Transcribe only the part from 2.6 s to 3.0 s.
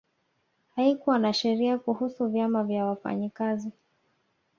vya